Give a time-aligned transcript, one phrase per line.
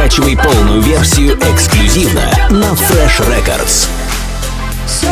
[0.00, 3.86] Скачивай полную версию эксклюзивно на Fresh Records.
[4.86, 5.10] So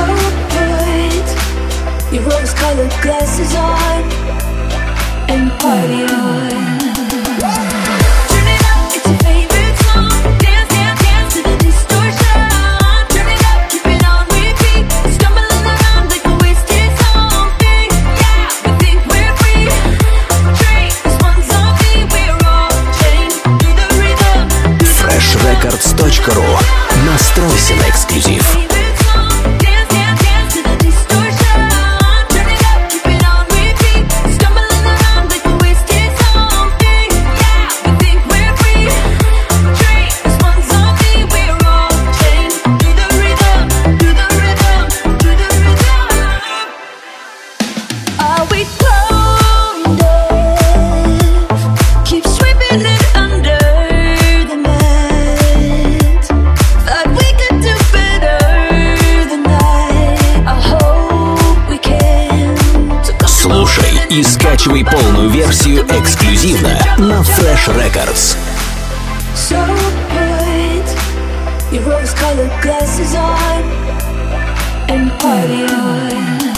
[2.10, 4.02] Your rose-colored glasses on
[5.28, 6.87] and party on.
[27.04, 28.77] Настройся на эксклюзив.
[64.10, 68.36] и скачивай полную версию эксклюзивно на Fresh Records.
[69.34, 69.58] So
[71.70, 73.62] Your rose-colored glasses on
[74.88, 76.57] and party on.